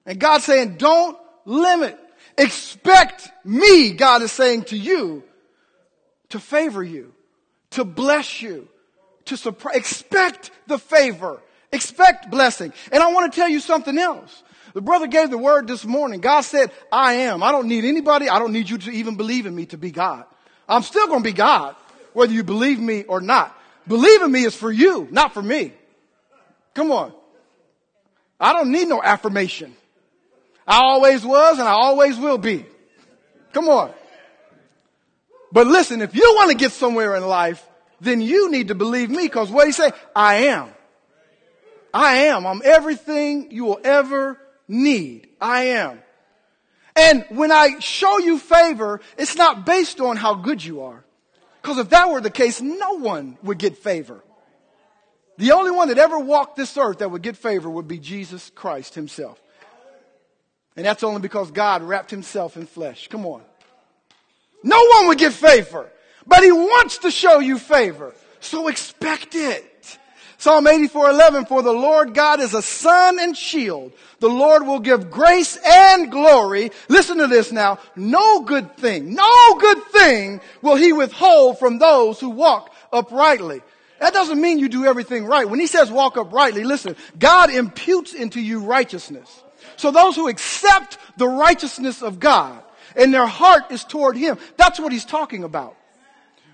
[0.07, 1.15] And God's saying, don't
[1.45, 1.97] limit.
[2.37, 5.23] Expect me, God is saying to you,
[6.29, 7.13] to favor you,
[7.71, 8.67] to bless you,
[9.25, 9.75] to surprise.
[9.77, 11.41] Expect the favor.
[11.71, 12.73] Expect blessing.
[12.91, 14.43] And I want to tell you something else.
[14.73, 16.19] The brother gave the word this morning.
[16.19, 17.41] God said, I am.
[17.41, 18.27] I don't need anybody.
[18.29, 20.25] I don't need you to even believe in me to be God.
[20.67, 21.75] I'm still going to be God,
[22.13, 23.57] whether you believe me or not.
[23.87, 25.73] Believing me is for you, not for me.
[26.73, 27.13] Come on.
[28.39, 29.75] I don't need no affirmation.
[30.67, 32.65] I always was and I always will be.
[33.53, 33.93] Come on.
[35.51, 37.65] But listen, if you want to get somewhere in life,
[38.01, 39.91] then you need to believe me because what he say?
[40.15, 40.69] I am.
[41.93, 42.45] I am.
[42.45, 45.29] I'm everything you will ever need.
[45.39, 46.01] I am.
[46.95, 51.05] And when I show you favor, it's not based on how good you are.
[51.61, 54.23] Because if that were the case, no one would get favor.
[55.37, 58.51] The only one that ever walked this earth that would get favor would be Jesus
[58.53, 59.41] Christ himself.
[60.75, 63.07] And that's only because God wrapped himself in flesh.
[63.07, 63.41] Come on.
[64.63, 65.89] No one would get favor,
[66.25, 68.13] but he wants to show you favor.
[68.39, 69.99] So expect it.
[70.37, 73.93] Psalm 84, 11, for the Lord God is a sun and shield.
[74.19, 76.71] The Lord will give grace and glory.
[76.89, 77.79] Listen to this now.
[77.95, 83.61] No good thing, no good thing will he withhold from those who walk uprightly.
[83.99, 85.49] That doesn't mean you do everything right.
[85.49, 89.43] When he says walk uprightly, listen, God imputes into you righteousness.
[89.77, 92.63] So those who accept the righteousness of God
[92.95, 95.75] and their heart is toward him, that's what he's talking about.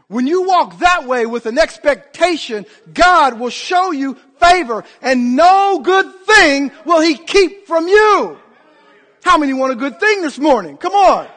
[0.07, 5.79] When you walk that way with an expectation, God will show you favor and no
[5.81, 8.37] good thing will he keep from you.
[9.23, 10.77] How many want a good thing this morning?
[10.77, 11.27] Come on.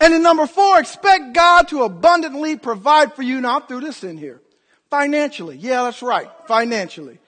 [0.00, 3.40] And in number four, expect God to abundantly provide for you.
[3.40, 4.40] Now I threw this in here.
[4.88, 5.56] Financially.
[5.56, 6.28] Yeah, that's right.
[6.46, 7.18] Financially.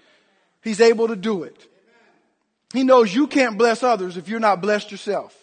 [0.63, 1.69] He's able to do it.
[2.73, 5.37] He knows you can't bless others if you're not blessed yourself.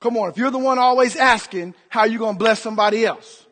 [0.00, 3.04] Come on, if you're the one always asking, how are you going to bless somebody
[3.04, 3.46] else?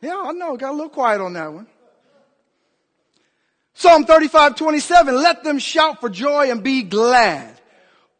[0.00, 0.56] Yeah, I know.
[0.56, 1.66] Got a little quiet on that one.
[3.74, 5.14] Psalm 35, 27.
[5.14, 7.60] Let them shout for joy and be glad.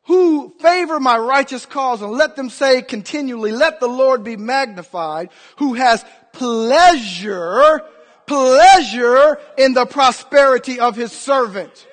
[0.05, 5.30] Who favor my righteous cause and let them say continually, let the Lord be magnified,
[5.57, 7.82] who has pleasure,
[8.26, 11.87] pleasure in the prosperity of his servant.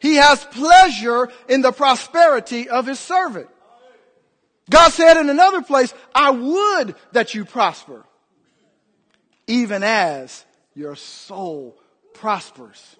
[0.00, 3.48] He has pleasure in the prosperity of his servant.
[4.70, 8.04] God said in another place, I would that you prosper,
[9.46, 10.44] even as
[10.74, 11.78] your soul
[12.14, 12.96] prospers.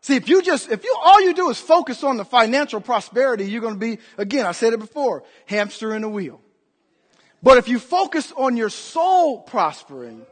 [0.00, 3.44] See, if you just, if you, all you do is focus on the financial prosperity,
[3.44, 6.40] you're going to be, again, I said it before, hamster in a wheel.
[7.42, 10.24] But if you focus on your soul prospering,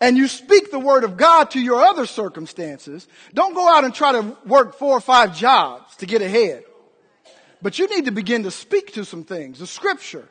[0.00, 3.94] and you speak the word of God to your other circumstances, don't go out and
[3.94, 6.64] try to work four or five jobs to get ahead.
[7.62, 10.26] But you need to begin to speak to some things, the scripture.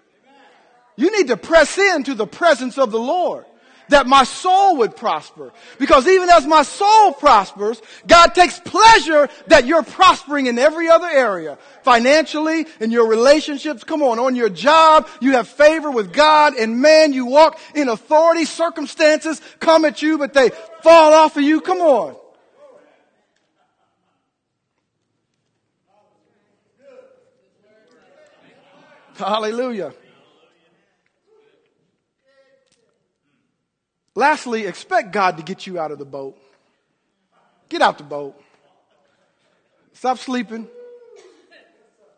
[0.96, 3.46] You need to press into the presence of the Lord
[3.90, 5.52] that my soul would prosper.
[5.78, 11.08] Because even as my soul prospers, God takes pleasure that you're prospering in every other
[11.08, 11.58] area.
[11.84, 16.82] Financially, in your relationships, come on, on your job, you have favor with God and
[16.82, 20.50] man, you walk in authority, circumstances come at you, but they
[20.82, 21.62] fall off of you.
[21.62, 22.16] Come on.
[29.18, 29.94] Hallelujah.
[34.20, 36.38] Lastly, expect God to get you out of the boat.
[37.70, 38.38] Get out the boat.
[39.94, 40.68] Stop sleeping.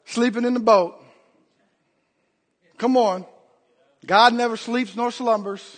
[0.06, 1.00] Sleeping in the boat.
[2.80, 3.24] Come on.
[4.04, 5.78] God never sleeps nor slumbers.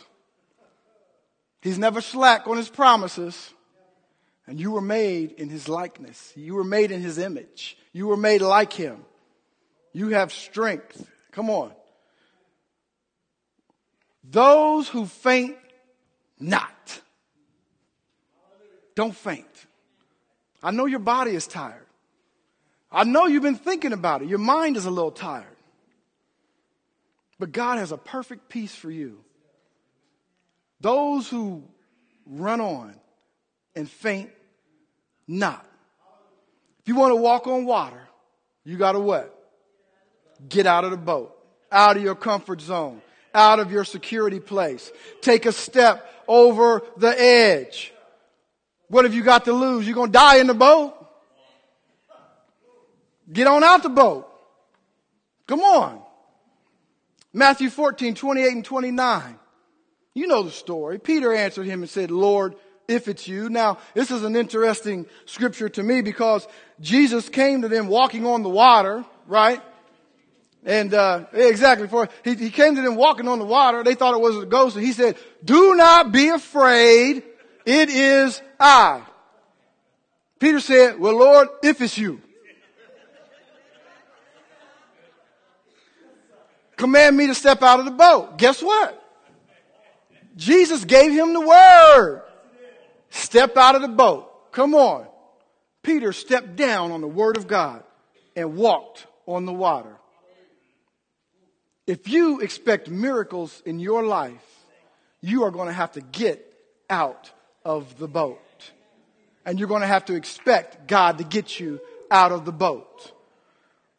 [1.62, 3.52] He's never slack on his promises.
[4.48, 6.32] And you were made in his likeness.
[6.38, 7.78] You were made in his image.
[7.92, 9.04] You were made like him.
[9.92, 11.06] You have strength.
[11.34, 11.74] Come on.
[14.24, 15.58] Those who faint
[16.44, 17.02] not.
[18.96, 19.48] Don't faint.
[20.62, 21.86] I know your body is tired.
[22.92, 24.28] I know you've been thinking about it.
[24.28, 25.46] Your mind is a little tired.
[27.40, 29.20] But God has a perfect peace for you.
[30.80, 31.64] Those who
[32.26, 32.96] run on
[33.76, 34.30] and faint
[35.28, 35.66] not.
[36.82, 38.08] If you want to walk on water,
[38.64, 39.34] you got to what?
[40.48, 41.36] Get out of the boat,
[41.72, 43.02] out of your comfort zone,
[43.34, 44.92] out of your security place.
[45.22, 47.94] Take a step over the edge.
[48.88, 49.86] What have you got to lose?
[49.86, 50.94] You're going to die in the boat.
[53.32, 54.30] Get on out the boat.
[55.48, 56.02] Come on.
[57.34, 59.40] Matthew 14, 28 and 29.
[60.14, 61.00] You know the story.
[61.00, 62.56] Peter answered him and said, Lord,
[62.88, 63.50] if it's you.
[63.50, 66.48] Now, this is an interesting scripture to me because
[66.80, 69.62] Jesus came to them walking on the water, right?
[70.66, 73.84] And uh, exactly, for he, he came to them walking on the water.
[73.84, 77.24] They thought it was a ghost, and he said, "Do not be afraid.
[77.66, 79.02] It is I."
[80.40, 82.22] Peter said, "Well, Lord, if it's you,
[86.78, 89.00] command me to step out of the boat." Guess what?
[90.38, 92.22] Jesus gave him the word.
[93.10, 94.52] Step out of the boat.
[94.52, 95.08] Come on.
[95.84, 97.84] Peter stepped down on the word of God
[98.36, 99.98] and walked on the water.
[101.86, 104.66] If you expect miracles in your life,
[105.22, 106.46] you are going to have to get
[106.90, 107.32] out
[107.66, 108.40] of the boat.
[109.46, 113.12] And you're going to have to expect God to get you out of the boat.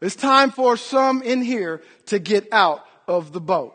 [0.01, 3.75] It's time for some in here to get out of the boat.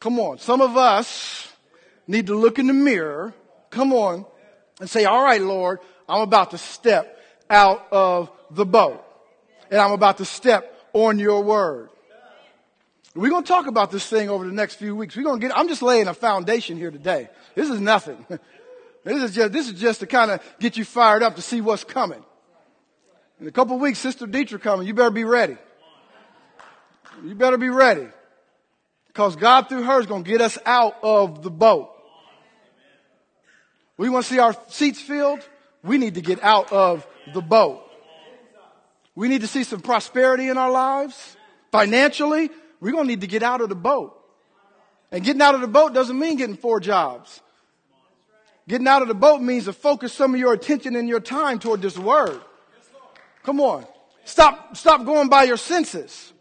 [0.00, 0.38] Come on.
[0.38, 1.52] Some of us
[2.08, 3.34] need to look in the mirror.
[3.70, 4.24] Come on.
[4.80, 5.78] And say, all right, Lord,
[6.08, 7.18] I'm about to step
[7.48, 9.04] out of the boat.
[9.70, 11.90] And I'm about to step on your word.
[13.14, 15.16] We're going to talk about this thing over the next few weeks.
[15.16, 17.28] We're going to get, I'm just laying a foundation here today.
[17.54, 18.24] This is nothing.
[19.02, 21.62] This is just, this is just to kind of get you fired up to see
[21.62, 22.22] what's coming.
[23.40, 24.86] In a couple weeks, Sister Dietrich coming.
[24.86, 25.56] You better be ready.
[27.24, 28.08] You better be ready.
[29.06, 31.90] Because God through her is going to get us out of the boat.
[33.96, 35.40] We want to see our seats filled.
[35.82, 37.82] We need to get out of the boat.
[39.14, 41.36] We need to see some prosperity in our lives.
[41.72, 42.50] Financially,
[42.80, 44.16] we're going to need to get out of the boat.
[45.12, 47.40] And getting out of the boat doesn't mean getting four jobs.
[48.68, 51.58] Getting out of the boat means to focus some of your attention and your time
[51.58, 52.40] toward this word.
[53.42, 53.84] Come on.
[54.24, 56.32] Stop, stop going by your senses.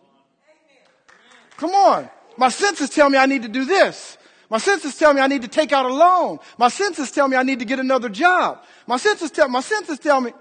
[1.57, 2.09] Come on.
[2.37, 4.17] My senses tell me I need to do this.
[4.49, 6.39] My senses tell me I need to take out a loan.
[6.57, 8.63] My senses tell me I need to get another job.
[8.87, 10.31] My senses tell, my senses tell me,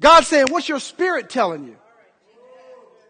[0.00, 1.76] God's saying, what's your spirit telling you?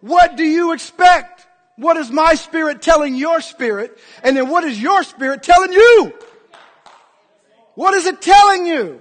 [0.00, 1.33] What do you expect?
[1.76, 3.98] What is my spirit telling your spirit?
[4.22, 6.12] And then what is your spirit telling you?
[7.74, 9.00] What is it telling you?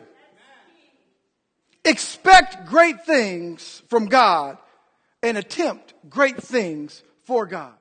[1.85, 4.57] Expect great things from God
[5.21, 7.73] and attempt great things for God.